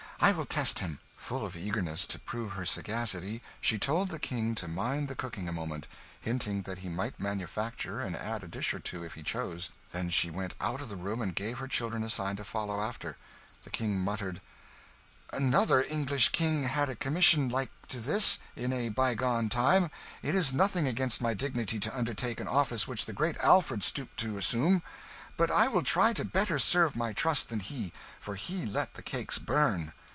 [0.23, 4.53] I will test him." Full of eagerness to prove her sagacity, she told the King
[4.53, 5.87] to mind the cooking a moment
[6.19, 10.09] hinting that he might manufacture and add a dish or two, if he chose; then
[10.11, 13.17] she went out of the room and gave her children a sign to follow after.
[13.63, 14.41] The King muttered
[15.33, 19.89] "Another English king had a commission like to this, in a bygone time
[20.21, 24.17] it is nothing against my dignity to undertake an office which the great Alfred stooped
[24.17, 24.83] to assume.
[25.35, 29.01] But I will try to better serve my trust than he; for he let the
[29.01, 29.93] cakes burn."